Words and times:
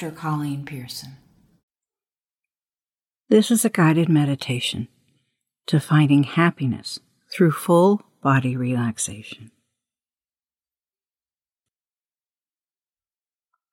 Dr. 0.00 0.16
Colleen 0.16 0.64
Pearson. 0.64 1.18
This 3.28 3.50
is 3.50 3.66
a 3.66 3.68
guided 3.68 4.08
meditation 4.08 4.88
to 5.66 5.78
finding 5.78 6.22
happiness 6.22 6.98
through 7.30 7.50
full 7.50 8.00
body 8.22 8.56
relaxation. 8.56 9.50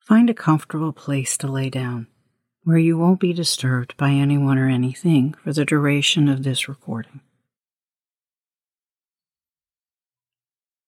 Find 0.01 0.29
a 0.29 0.33
comfortable 0.33 0.91
place 0.91 1.37
to 1.37 1.47
lay 1.47 1.69
down 1.69 2.07
where 2.65 2.77
you 2.77 2.97
won't 2.97 3.21
be 3.21 3.31
disturbed 3.31 3.95
by 3.95 4.11
anyone 4.11 4.57
or 4.57 4.67
anything 4.67 5.33
for 5.41 5.53
the 5.53 5.63
duration 5.63 6.27
of 6.27 6.43
this 6.43 6.67
recording. 6.67 7.21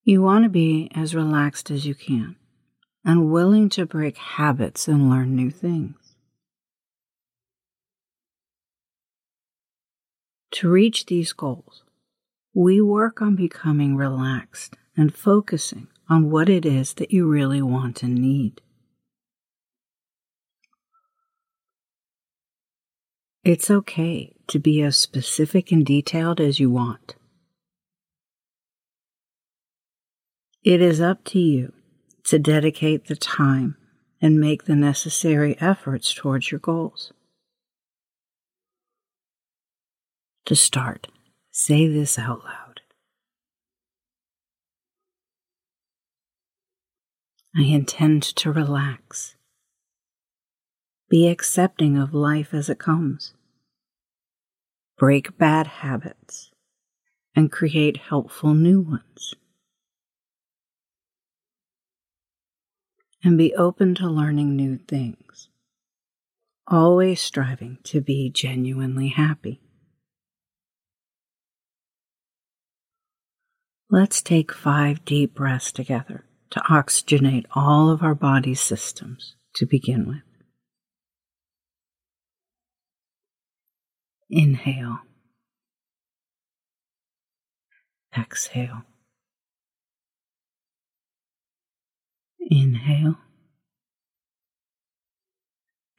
You 0.03 0.21
want 0.21 0.43
to 0.43 0.49
be 0.49 0.91
as 0.93 1.15
relaxed 1.15 1.71
as 1.71 1.85
you 1.85 1.95
can 1.95 2.35
and 3.03 3.31
willing 3.31 3.69
to 3.69 3.85
break 3.85 4.17
habits 4.17 4.87
and 4.87 5.09
learn 5.09 5.35
new 5.35 5.49
things. 5.49 5.95
To 10.51 10.69
reach 10.69 11.05
these 11.05 11.31
goals, 11.31 11.83
we 12.53 12.81
work 12.81 13.21
on 13.21 13.35
becoming 13.35 13.95
relaxed 13.95 14.75
and 14.97 15.13
focusing 15.13 15.87
on 16.09 16.31
what 16.31 16.49
it 16.49 16.65
is 16.65 16.95
that 16.95 17.11
you 17.11 17.27
really 17.27 17.61
want 17.61 18.03
and 18.03 18.15
need. 18.15 18.61
It's 23.43 23.71
okay 23.71 24.35
to 24.47 24.59
be 24.59 24.81
as 24.81 24.97
specific 24.97 25.71
and 25.71 25.85
detailed 25.85 26.41
as 26.41 26.59
you 26.59 26.69
want. 26.69 27.15
It 30.63 30.81
is 30.81 30.99
up 30.99 31.23
to 31.25 31.39
you 31.39 31.71
to 32.25 32.39
dedicate 32.39 33.07
the 33.07 33.15
time 33.15 33.77
and 34.21 34.39
make 34.39 34.65
the 34.65 34.75
necessary 34.75 35.55
efforts 35.59 36.13
towards 36.13 36.51
your 36.51 36.59
goals. 36.59 37.13
To 40.45 40.55
start, 40.55 41.07
say 41.51 41.87
this 41.87 42.17
out 42.17 42.43
loud. 42.43 42.81
I 47.55 47.63
intend 47.63 48.23
to 48.23 48.51
relax. 48.51 49.35
Be 51.09 51.27
accepting 51.27 51.97
of 51.97 52.13
life 52.13 52.53
as 52.53 52.69
it 52.69 52.79
comes. 52.79 53.33
Break 54.97 55.37
bad 55.37 55.65
habits 55.67 56.51
and 57.35 57.51
create 57.51 57.97
helpful 57.97 58.53
new 58.53 58.81
ones. 58.81 59.33
And 63.21 63.37
be 63.37 63.53
open 63.53 63.95
to 63.95 64.07
learning 64.07 64.55
new 64.55 64.77
things, 64.77 65.49
always 66.65 67.19
striving 67.19 67.79
to 67.83 67.99
be 67.99 68.29
genuinely 68.29 69.09
happy. 69.09 69.61
Let's 73.89 74.21
take 74.21 74.53
five 74.53 75.03
deep 75.03 75.35
breaths 75.35 75.71
together 75.71 76.23
to 76.51 76.59
oxygenate 76.61 77.45
all 77.53 77.89
of 77.89 78.03
our 78.03 78.15
body 78.15 78.55
systems 78.55 79.35
to 79.55 79.65
begin 79.65 80.07
with. 80.07 80.21
Inhale. 84.29 84.99
Exhale. 88.15 88.83
Inhale. 92.49 93.15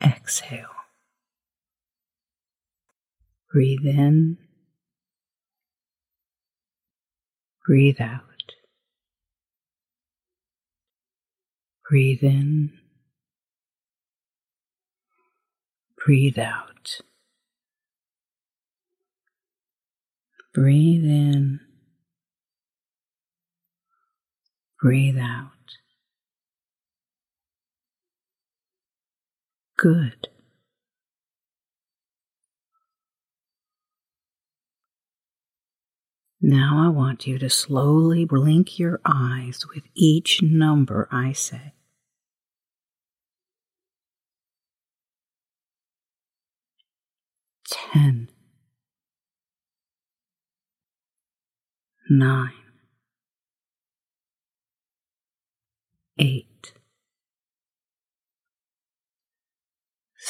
Exhale. 0.02 0.66
Breathe 3.52 3.86
in. 3.86 4.38
Breathe 7.64 8.00
out. 8.00 8.22
Breathe 11.88 12.22
in. 12.24 12.72
Breathe 16.04 16.38
out. 16.38 17.00
Breathe 20.52 21.04
in. 21.04 21.60
Breathe 24.80 25.18
out. 25.18 25.59
Good. 29.80 30.28
Now 36.42 36.82
I 36.84 36.88
want 36.88 37.26
you 37.26 37.38
to 37.38 37.48
slowly 37.48 38.26
blink 38.26 38.78
your 38.78 39.00
eyes 39.06 39.64
with 39.74 39.84
each 39.94 40.42
number 40.42 41.08
I 41.10 41.32
say. 41.32 41.72
Ten. 47.70 48.28
nine, 52.10 52.50
eight, 56.18 56.49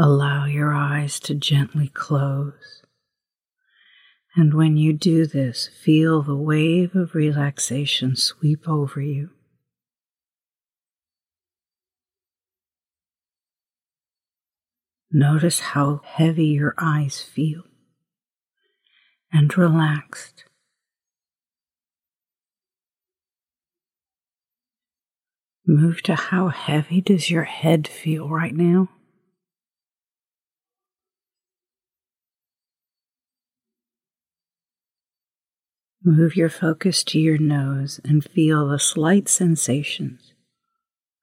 Allow 0.00 0.44
your 0.44 0.72
eyes 0.72 1.18
to 1.20 1.34
gently 1.34 1.88
close. 1.88 2.84
And 4.36 4.54
when 4.54 4.76
you 4.76 4.92
do 4.92 5.26
this, 5.26 5.68
feel 5.82 6.22
the 6.22 6.36
wave 6.36 6.94
of 6.94 7.16
relaxation 7.16 8.14
sweep 8.14 8.68
over 8.68 9.00
you. 9.00 9.30
Notice 15.10 15.58
how 15.58 16.02
heavy 16.04 16.46
your 16.46 16.74
eyes 16.78 17.20
feel 17.20 17.64
and 19.32 19.56
relaxed. 19.58 20.44
Move 25.66 26.02
to 26.02 26.14
how 26.14 26.48
heavy 26.48 27.00
does 27.00 27.30
your 27.30 27.44
head 27.44 27.88
feel 27.88 28.28
right 28.28 28.54
now? 28.54 28.90
Move 36.08 36.36
your 36.36 36.48
focus 36.48 37.04
to 37.04 37.20
your 37.20 37.36
nose 37.36 38.00
and 38.02 38.24
feel 38.24 38.66
the 38.66 38.78
slight 38.78 39.28
sensations 39.28 40.32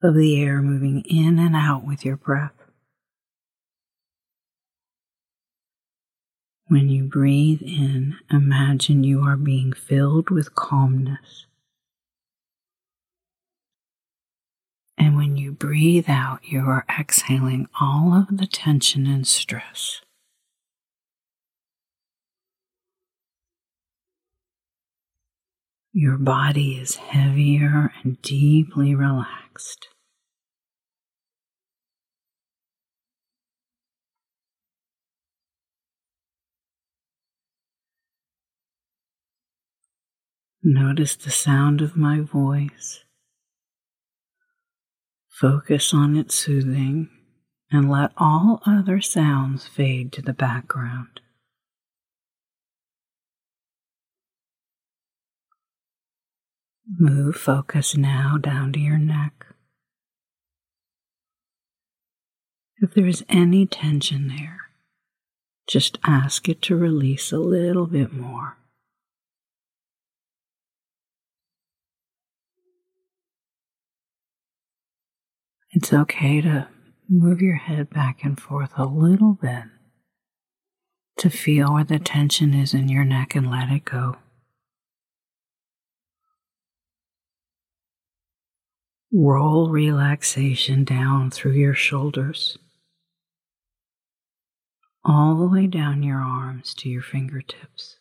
of 0.04 0.14
the 0.14 0.40
air 0.40 0.62
moving 0.62 1.02
in 1.10 1.40
and 1.40 1.56
out 1.56 1.84
with 1.84 2.06
your 2.06 2.16
breath. 2.16 2.54
When 6.68 6.88
you 6.88 7.06
breathe 7.06 7.64
in, 7.64 8.18
imagine 8.30 9.04
you 9.04 9.22
are 9.22 9.38
being 9.38 9.74
filled 9.74 10.30
with 10.30 10.54
calmness. 10.54 11.48
And 15.00 15.16
when 15.16 15.36
you 15.36 15.52
breathe 15.52 16.06
out, 16.08 16.42
you 16.44 16.60
are 16.60 16.86
exhaling 17.00 17.68
all 17.82 18.14
of 18.14 18.38
the 18.38 18.46
tension 18.46 19.08
and 19.08 19.26
stress. 19.26 20.05
Your 25.98 26.18
body 26.18 26.76
is 26.76 26.96
heavier 26.96 27.94
and 28.04 28.22
deeply 28.22 28.94
relaxed. 28.94 29.88
Notice 40.62 41.16
the 41.16 41.32
sound 41.32 41.80
of 41.80 41.96
my 41.96 42.20
voice. 42.20 43.06
Focus 45.30 45.94
on 45.94 46.18
its 46.18 46.36
soothing 46.36 47.10
and 47.72 47.90
let 47.90 48.12
all 48.18 48.62
other 48.66 49.00
sounds 49.00 49.66
fade 49.66 50.12
to 50.12 50.22
the 50.22 50.34
background. 50.34 51.22
Move 56.88 57.36
focus 57.36 57.98
now 57.98 58.38
down 58.40 58.72
to 58.74 58.80
your 58.80 58.98
neck. 59.00 59.48
If 62.78 62.94
there 62.94 63.08
is 63.08 63.26
any 63.28 63.66
tension 63.66 64.28
there, 64.28 64.60
just 65.68 65.98
ask 66.06 66.48
it 66.48 66.62
to 66.64 66.76
release 66.76 67.32
a 67.32 67.40
little 67.40 67.88
bit 67.88 68.14
more. 68.14 68.58
It's 75.72 75.92
okay 75.92 76.40
to 76.42 76.68
move 77.10 77.42
your 77.42 77.56
head 77.56 77.90
back 77.90 78.24
and 78.24 78.40
forth 78.40 78.72
a 78.78 78.86
little 78.86 79.34
bit 79.34 79.64
to 81.18 81.30
feel 81.30 81.74
where 81.74 81.84
the 81.84 82.00
tension 82.00 82.54
is 82.54 82.74
in 82.74 82.90
your 82.90 83.04
neck 83.04 83.36
and 83.36 83.50
let 83.50 83.70
it 83.70 83.86
go. 83.86 84.18
Roll 89.18 89.70
relaxation 89.70 90.84
down 90.84 91.32
through 91.32 91.54
your 91.54 91.74
shoulders, 91.74 92.58
all 95.06 95.36
the 95.36 95.48
way 95.48 95.68
down 95.68 96.04
your 96.04 96.20
arms 96.20 96.74
to 96.74 96.90
your 96.90 97.02
fingertips. 97.02 97.96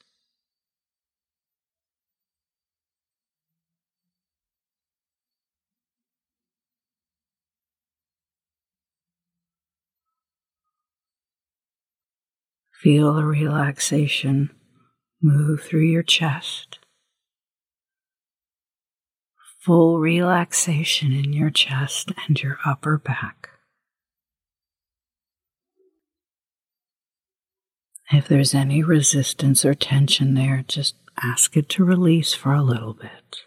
Feel 12.72 13.14
the 13.14 13.24
relaxation 13.24 14.50
move 15.22 15.62
through 15.62 15.84
your 15.84 16.02
chest. 16.02 16.80
Full 19.64 19.98
relaxation 19.98 21.14
in 21.14 21.32
your 21.32 21.48
chest 21.48 22.12
and 22.28 22.38
your 22.42 22.58
upper 22.66 22.98
back. 22.98 23.48
If 28.12 28.28
there's 28.28 28.52
any 28.52 28.82
resistance 28.82 29.64
or 29.64 29.72
tension 29.72 30.34
there, 30.34 30.62
just 30.68 30.96
ask 31.22 31.56
it 31.56 31.70
to 31.70 31.84
release 31.84 32.34
for 32.34 32.52
a 32.52 32.60
little 32.62 32.92
bit. 32.92 33.38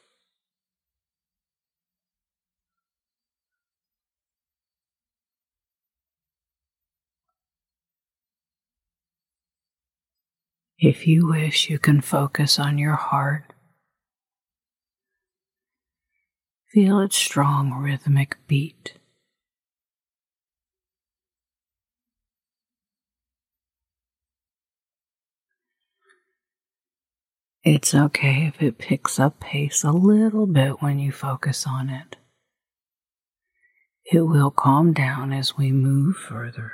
If 10.80 11.06
you 11.06 11.28
wish, 11.28 11.70
you 11.70 11.78
can 11.78 12.02
focus 12.02 12.58
on 12.58 12.80
your 12.80 12.96
heart. 12.96 13.54
Feel 16.78 17.00
its 17.00 17.16
strong 17.16 17.74
rhythmic 17.74 18.38
beat. 18.48 18.94
It's 27.64 27.96
okay 27.96 28.46
if 28.46 28.62
it 28.62 28.78
picks 28.78 29.20
up 29.20 29.40
pace 29.40 29.84
a 29.84 29.92
little 29.92 30.46
bit 30.46 30.80
when 30.80 31.00
you 31.00 31.12
focus 31.12 31.66
on 31.66 31.90
it. 31.90 32.18
It 34.06 34.22
will 34.22 34.52
calm 34.52 34.94
down 34.94 35.34
as 35.34 35.58
we 35.58 35.72
move 35.72 36.16
further. 36.16 36.74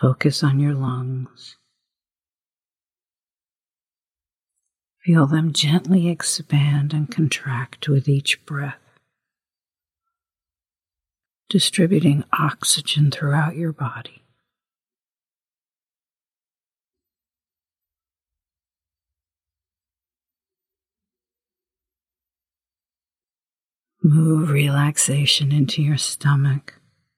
Focus 0.00 0.44
on 0.44 0.60
your 0.60 0.74
lungs. 0.74 1.56
Feel 5.04 5.26
them 5.26 5.52
gently 5.52 6.08
expand 6.08 6.92
and 6.92 7.10
contract 7.10 7.88
with 7.88 8.08
each 8.08 8.44
breath, 8.46 8.78
distributing 11.48 12.22
oxygen 12.38 13.10
throughout 13.10 13.56
your 13.56 13.72
body. 13.72 14.22
Move 24.00 24.50
relaxation 24.50 25.50
into 25.50 25.82
your 25.82 25.96
stomach, 25.96 26.74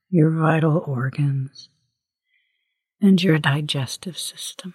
your 0.08 0.30
vital 0.30 0.82
organs 0.86 1.69
and 3.00 3.22
your 3.22 3.38
digestive 3.38 4.18
system, 4.18 4.74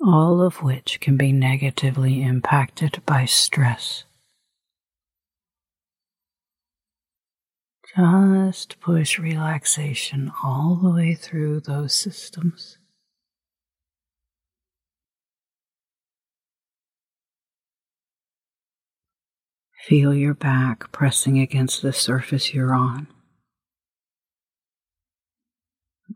all 0.00 0.40
of 0.42 0.62
which 0.62 1.00
can 1.00 1.16
be 1.16 1.32
negatively 1.32 2.22
impacted 2.22 3.02
by 3.04 3.24
stress. 3.24 4.04
Just 7.96 8.80
push 8.80 9.18
relaxation 9.18 10.32
all 10.42 10.74
the 10.76 10.90
way 10.90 11.14
through 11.14 11.60
those 11.60 11.94
systems. 11.94 12.78
Feel 19.84 20.14
your 20.14 20.34
back 20.34 20.90
pressing 20.92 21.38
against 21.38 21.82
the 21.82 21.92
surface 21.92 22.54
you're 22.54 22.74
on. 22.74 23.06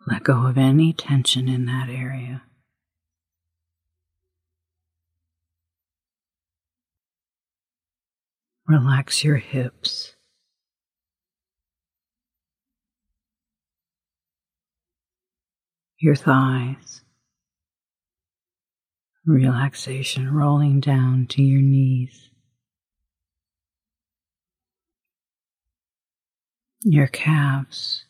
Let 0.07 0.23
go 0.23 0.47
of 0.47 0.59
any 0.59 0.93
tension 0.93 1.49
in 1.49 1.67
that 1.67 1.89
area. 1.89 2.43
Relax 8.67 9.25
your 9.25 9.37
hips. 9.37 10.15
Your 15.99 16.15
thighs. 16.15 17.01
Relaxation 19.25 20.33
rolling 20.33 20.81
down 20.81 21.27
to 21.29 21.43
your 21.43 21.63
knees. 21.63 22.31
Your 26.85 27.07
calves. 27.07 28.05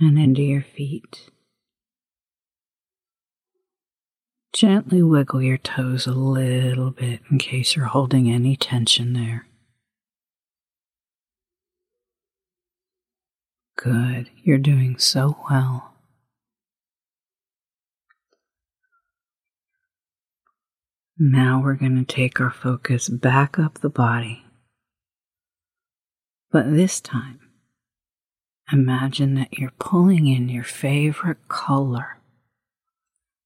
And 0.00 0.18
into 0.18 0.42
your 0.42 0.62
feet. 0.62 1.30
Gently 4.52 5.02
wiggle 5.02 5.42
your 5.42 5.58
toes 5.58 6.06
a 6.06 6.12
little 6.12 6.90
bit 6.90 7.20
in 7.30 7.38
case 7.38 7.76
you're 7.76 7.86
holding 7.86 8.30
any 8.30 8.56
tension 8.56 9.12
there. 9.12 9.46
Good, 13.76 14.30
you're 14.42 14.58
doing 14.58 14.98
so 14.98 15.38
well. 15.48 15.94
Now 21.16 21.60
we're 21.62 21.74
going 21.74 21.96
to 21.96 22.04
take 22.04 22.40
our 22.40 22.50
focus 22.50 23.08
back 23.08 23.58
up 23.58 23.80
the 23.80 23.90
body. 23.90 24.42
But 26.50 26.72
this 26.72 27.00
time, 27.00 27.40
Imagine 28.72 29.34
that 29.34 29.54
you're 29.54 29.72
pulling 29.80 30.28
in 30.28 30.48
your 30.48 30.62
favorite 30.62 31.48
color, 31.48 32.18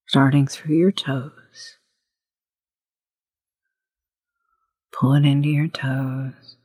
starting 0.07 0.47
through 0.47 0.77
your 0.77 0.93
toes. 0.93 1.79
Pull 4.93 5.15
it 5.15 5.25
into 5.25 5.49
your 5.49 5.69
toes. 5.69 6.57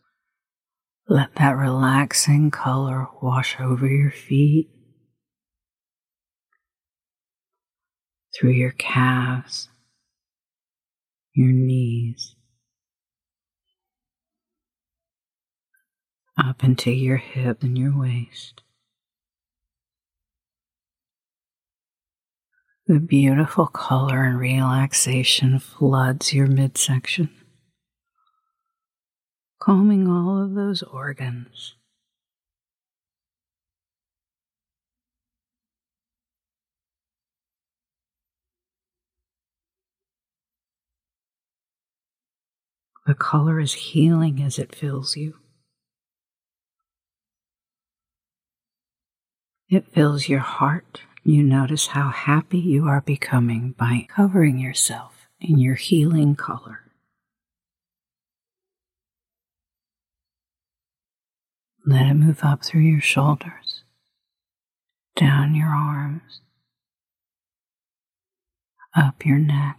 Let 1.08 1.36
that 1.36 1.56
relaxing 1.56 2.52
color 2.52 3.08
wash 3.22 3.56
over 3.60 3.88
your 3.88 4.12
feet, 4.12 4.70
through 8.38 8.52
your 8.52 8.72
calves, 8.72 9.70
your 11.34 11.54
knees, 11.54 12.36
into 16.64 16.92
your 16.92 17.18
hip 17.18 17.64
and 17.64 17.78
your 17.78 17.98
waist. 17.98 18.62
The 22.88 23.00
beautiful 23.00 23.68
color 23.68 24.24
and 24.24 24.40
relaxation 24.40 25.60
floods 25.60 26.34
your 26.34 26.48
midsection, 26.48 27.30
calming 29.60 30.08
all 30.08 30.42
of 30.42 30.56
those 30.56 30.82
organs. 30.82 31.76
The 43.06 43.16
color 43.16 43.60
is 43.60 43.74
healing 43.74 44.42
as 44.44 44.60
it 44.60 44.76
fills 44.76 45.16
you. 45.16 45.39
It 49.70 49.86
fills 49.94 50.28
your 50.28 50.40
heart. 50.40 51.04
You 51.24 51.44
notice 51.44 51.88
how 51.88 52.10
happy 52.10 52.58
you 52.58 52.88
are 52.88 53.02
becoming 53.02 53.76
by 53.78 54.08
covering 54.10 54.58
yourself 54.58 55.28
in 55.40 55.60
your 55.60 55.76
healing 55.76 56.36
color. 56.36 56.80
Let 61.86 62.08
it 62.08 62.16
move 62.16 62.40
up 62.42 62.64
through 62.66 62.82
your 62.82 63.02
shoulders, 63.02 63.84
down 65.16 65.54
your 65.54 65.70
arms, 65.70 66.42
up 68.96 69.24
your 69.24 69.38
neck, 69.38 69.78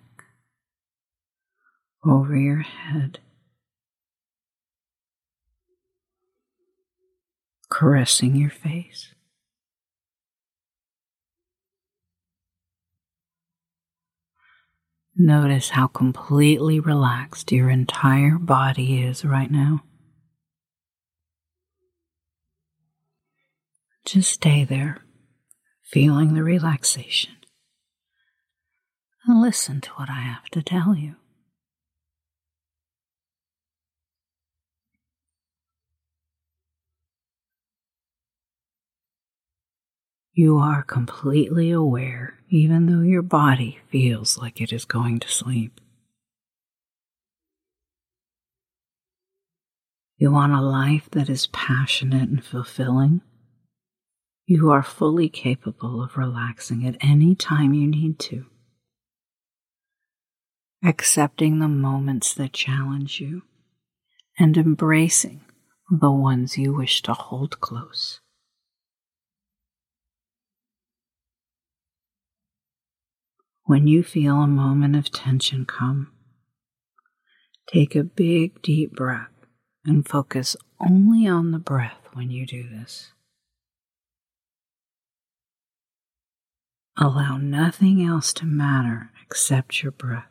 over 2.05 2.37
your 2.37 2.61
head, 2.61 3.19
caressing 7.69 8.37
your 8.37 8.51
face. 8.51 9.15
Notice 15.23 15.69
how 15.69 15.87
completely 15.87 16.81
relaxed 16.81 17.53
your 17.53 17.69
entire 17.69 18.39
body 18.39 19.03
is 19.03 19.23
right 19.23 19.51
now. 19.51 19.85
Just 24.07 24.31
stay 24.31 24.65
there, 24.65 25.03
feeling 25.83 26.33
the 26.33 26.43
relaxation, 26.43 27.35
and 29.27 29.43
listen 29.43 29.83
to 29.83 29.91
what 29.91 30.09
I 30.09 30.21
have 30.21 30.49
to 30.53 30.63
tell 30.63 30.95
you. 30.95 31.17
You 40.43 40.57
are 40.57 40.83
completely 40.83 41.71
aware, 41.71 42.39
even 42.49 42.87
though 42.87 43.03
your 43.03 43.21
body 43.21 43.81
feels 43.91 44.39
like 44.39 44.59
it 44.59 44.73
is 44.73 44.87
going 44.87 45.21
to 45.21 45.29
sleep. 45.29 45.79
You 50.17 50.31
want 50.33 50.55
a 50.55 50.63
life 50.63 51.11
that 51.11 51.29
is 51.29 51.49
passionate 51.49 52.31
and 52.31 52.43
fulfilling. 52.43 53.21
You 54.47 54.71
are 54.71 54.83
fully 54.83 55.29
capable 55.29 56.03
of 56.03 56.17
relaxing 56.17 56.87
at 56.87 56.97
any 57.03 57.35
time 57.35 57.75
you 57.75 57.87
need 57.87 58.19
to, 58.21 58.47
accepting 60.83 61.59
the 61.59 61.69
moments 61.69 62.33
that 62.33 62.55
challenge 62.55 63.21
you 63.21 63.43
and 64.39 64.57
embracing 64.57 65.43
the 65.91 66.11
ones 66.11 66.57
you 66.57 66.73
wish 66.73 67.03
to 67.03 67.13
hold 67.13 67.61
close. 67.61 68.21
When 73.71 73.87
you 73.87 74.03
feel 74.03 74.43
a 74.43 74.49
moment 74.49 74.97
of 74.97 75.13
tension 75.13 75.65
come, 75.65 76.11
take 77.73 77.95
a 77.95 78.03
big 78.03 78.61
deep 78.63 78.97
breath 78.97 79.31
and 79.85 80.05
focus 80.09 80.57
only 80.81 81.29
on 81.29 81.53
the 81.53 81.61
breath 81.61 82.01
when 82.13 82.33
you 82.33 82.47
do 82.47 82.69
this. 82.69 83.13
Allow 86.97 87.37
nothing 87.37 88.05
else 88.05 88.33
to 88.33 88.45
matter 88.45 89.13
except 89.25 89.85
your 89.85 89.93
breath. 89.93 90.25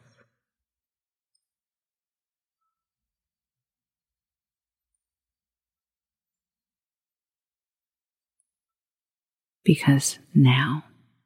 Because 9.64 10.20
now, 10.36 10.84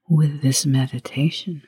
with 0.08 0.44
this 0.44 0.64
meditation, 0.64 1.64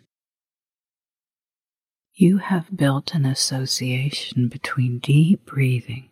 you 2.18 2.38
have 2.38 2.76
built 2.76 3.14
an 3.14 3.26
association 3.26 4.48
between 4.48 5.00
deep 5.00 5.46
breathing 5.46 6.10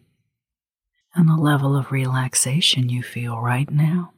and 1.16 1.30
the 1.30 1.38
level 1.38 1.78
of 1.78 1.94
relaxation 1.94 2.90
you 2.90 3.02
feel 3.02 3.40
right 3.40 3.72
now. 3.72 4.12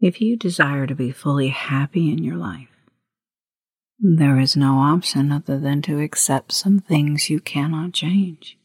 If 0.00 0.22
you 0.22 0.36
desire 0.36 0.86
to 0.86 0.94
be 0.94 1.12
fully 1.12 1.48
happy 1.48 2.10
in 2.10 2.24
your 2.24 2.36
life, 2.36 2.71
there 4.04 4.40
is 4.40 4.56
no 4.56 4.78
option 4.78 5.30
other 5.30 5.60
than 5.60 5.80
to 5.80 6.00
accept 6.00 6.50
some 6.50 6.80
things 6.80 7.30
you 7.30 7.38
cannot 7.38 7.92
change. 7.92 8.58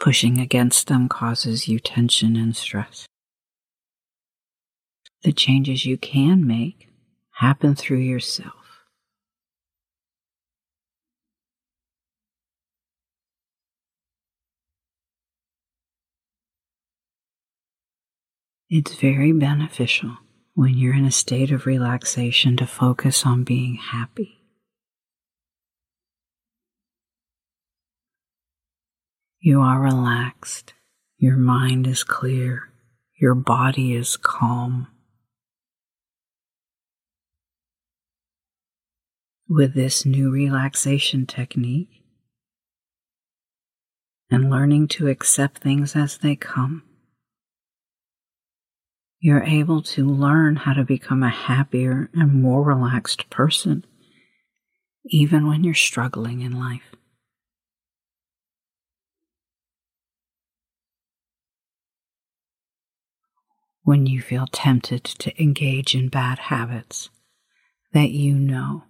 Pushing 0.00 0.40
against 0.40 0.86
them 0.86 1.06
causes 1.06 1.68
you 1.68 1.78
tension 1.78 2.34
and 2.34 2.56
stress. 2.56 3.06
The 5.22 5.32
changes 5.32 5.84
you 5.84 5.98
can 5.98 6.46
make 6.46 6.88
happen 7.32 7.74
through 7.74 7.98
yourself. 7.98 8.54
It's 18.70 18.94
very 18.94 19.32
beneficial 19.32 20.16
when 20.60 20.76
you're 20.76 20.94
in 20.94 21.06
a 21.06 21.10
state 21.10 21.50
of 21.50 21.64
relaxation 21.64 22.54
to 22.54 22.66
focus 22.66 23.24
on 23.24 23.44
being 23.44 23.76
happy. 23.76 24.42
You 29.40 29.62
are 29.62 29.80
relaxed, 29.80 30.74
your 31.16 31.38
mind 31.38 31.86
is 31.86 32.04
clear, 32.04 32.68
your 33.18 33.34
body 33.34 33.94
is 33.94 34.18
calm. 34.18 34.88
With 39.48 39.72
this 39.72 40.04
new 40.04 40.30
relaxation 40.30 41.24
technique 41.24 42.02
and 44.30 44.50
learning 44.50 44.88
to 44.88 45.08
accept 45.08 45.62
things 45.62 45.96
as 45.96 46.18
they 46.18 46.36
come, 46.36 46.82
you're 49.20 49.42
able 49.42 49.82
to 49.82 50.08
learn 50.08 50.56
how 50.56 50.72
to 50.72 50.82
become 50.82 51.22
a 51.22 51.28
happier 51.28 52.08
and 52.14 52.42
more 52.42 52.62
relaxed 52.62 53.28
person, 53.28 53.84
even 55.04 55.46
when 55.46 55.62
you're 55.62 55.74
struggling 55.74 56.40
in 56.40 56.58
life. 56.58 56.94
When 63.82 64.06
you 64.06 64.22
feel 64.22 64.46
tempted 64.46 65.04
to 65.04 65.42
engage 65.42 65.94
in 65.94 66.08
bad 66.08 66.38
habits 66.38 67.10
that 67.92 68.10
you 68.10 68.34
know 68.36 68.84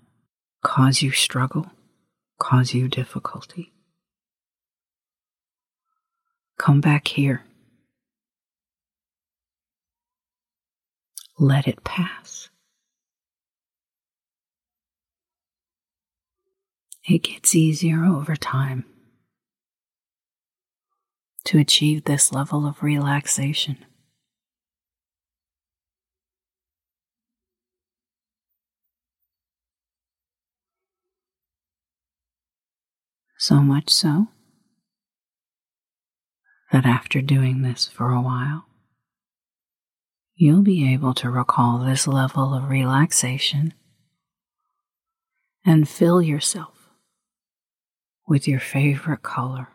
cause 0.63 1.03
you 1.03 1.11
struggle, 1.11 1.71
cause 2.39 2.73
you 2.73 2.87
difficulty, 2.87 3.73
come 6.59 6.81
back 6.81 7.09
here 7.09 7.43
let 11.41 11.67
it 11.67 11.83
pass. 11.85 12.51
It 17.09 17.23
gets 17.23 17.55
easier 17.55 18.05
over 18.05 18.37
time 18.37 18.85
to 21.45 21.59
achieve 21.59 22.05
this 22.05 22.31
level 22.31 22.67
of 22.67 22.83
relaxation. 22.83 23.79
So 33.39 33.63
much 33.63 33.89
so 33.89 34.29
that 36.71 36.85
after 36.85 37.23
doing 37.23 37.63
this 37.63 37.89
for 37.89 38.11
a 38.11 38.21
while, 38.21 38.67
you'll 40.41 40.63
be 40.63 40.91
able 40.91 41.13
to 41.13 41.29
recall 41.29 41.77
this 41.77 42.07
level 42.07 42.55
of 42.55 42.71
relaxation 42.71 43.75
and 45.67 45.87
fill 45.87 46.23
yourself 46.23 46.89
with 48.27 48.49
your 48.49 48.59
favorite 48.59 49.23
color 49.23 49.69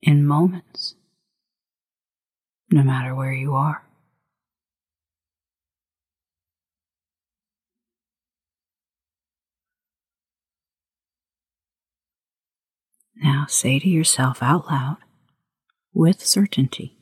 in 0.00 0.24
moments, 0.24 0.94
no 2.70 2.84
matter 2.84 3.16
where 3.16 3.32
you 3.32 3.52
are. 3.56 3.82
Now 13.16 13.46
say 13.48 13.80
to 13.80 13.88
yourself 13.88 14.40
out 14.40 14.70
loud 14.70 14.98
with 15.92 16.24
certainty. 16.24 16.95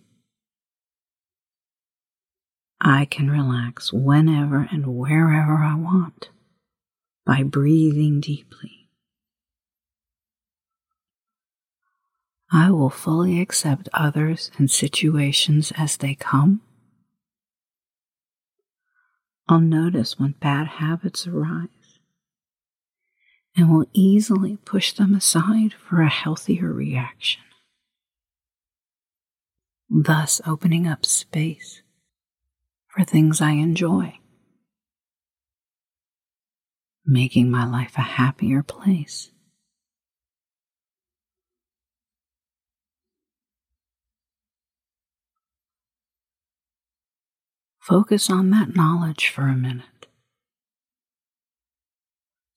I 2.87 3.07
can 3.07 3.31
relax 3.31 3.95
whenever 3.95 4.69
and 4.71 4.87
wherever 4.87 5.55
I 5.55 5.75
want 5.75 6.29
by 7.25 7.43
breathing 7.43 8.21
deeply. 8.21 8.91
I 12.53 12.71
will 12.71 12.91
fully 12.91 13.41
accept 13.41 13.89
others 13.95 14.51
and 14.59 14.71
situations 14.71 15.73
as 15.79 15.97
they 15.97 16.15
come. 16.15 16.61
I'll 19.49 19.61
notice 19.61 20.19
when 20.19 20.33
bad 20.33 20.67
habits 20.67 21.27
arise 21.27 21.69
and 23.57 23.71
will 23.71 23.87
easily 23.95 24.59
push 24.59 24.93
them 24.93 25.15
aside 25.15 25.73
for 25.73 26.03
a 26.03 26.11
healthier 26.11 26.71
reaction, 26.71 27.43
thus 29.89 30.43
opening 30.47 30.87
up 30.87 31.07
space 31.07 31.81
for 32.95 33.05
things 33.05 33.41
I 33.41 33.53
enjoy, 33.53 34.19
making 37.05 37.51
my 37.51 37.67
life 37.67 37.95
a 37.97 38.03
happier 38.03 38.63
place. 38.63 39.31
Focus 47.81 48.31
on 48.31 48.51
that 48.51 48.75
knowledge 48.75 49.29
for 49.29 49.43
a 49.43 49.55
minute 49.55 49.95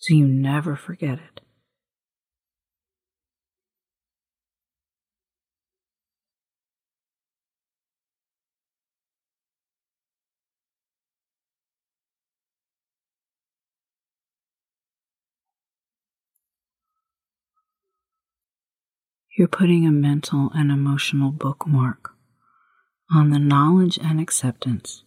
so 0.08 0.14
you 0.14 0.26
never 0.26 0.76
forget 0.76 1.20
it. 1.20 1.42
You're 19.38 19.48
putting 19.48 19.86
a 19.86 19.92
mental 19.92 20.50
and 20.56 20.72
emotional 20.72 21.30
bookmark 21.30 22.16
on 23.14 23.30
the 23.30 23.38
knowledge 23.38 24.00
and 24.00 24.20
acceptance 24.20 25.04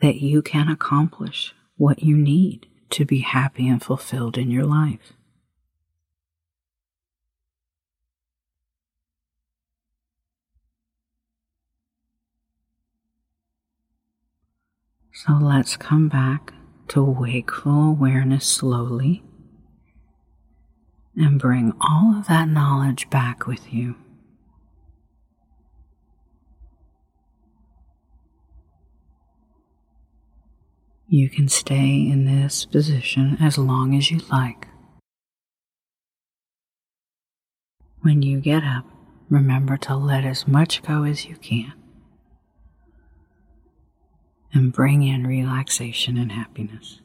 that 0.00 0.22
you 0.22 0.40
can 0.40 0.70
accomplish 0.70 1.52
what 1.76 2.02
you 2.02 2.16
need 2.16 2.66
to 2.88 3.04
be 3.04 3.18
happy 3.18 3.68
and 3.68 3.82
fulfilled 3.82 4.38
in 4.38 4.50
your 4.50 4.64
life. 4.64 5.12
So 15.12 15.34
let's 15.34 15.76
come 15.76 16.08
back 16.08 16.54
to 16.88 17.02
wakeful 17.02 17.90
awareness 17.90 18.46
slowly 18.46 19.22
and 21.16 21.38
bring 21.38 21.72
all 21.80 22.16
of 22.18 22.26
that 22.26 22.48
knowledge 22.48 23.08
back 23.10 23.46
with 23.46 23.72
you. 23.72 23.96
You 31.06 31.28
can 31.28 31.46
stay 31.48 32.08
in 32.08 32.24
this 32.24 32.64
position 32.64 33.36
as 33.38 33.58
long 33.58 33.94
as 33.94 34.10
you 34.10 34.20
like. 34.30 34.66
When 38.00 38.22
you 38.22 38.40
get 38.40 38.64
up, 38.64 38.86
remember 39.28 39.76
to 39.76 39.94
let 39.94 40.24
as 40.24 40.48
much 40.48 40.82
go 40.82 41.04
as 41.04 41.26
you 41.26 41.36
can 41.36 41.74
and 44.54 44.72
bring 44.72 45.02
in 45.02 45.26
relaxation 45.26 46.16
and 46.16 46.32
happiness. 46.32 47.01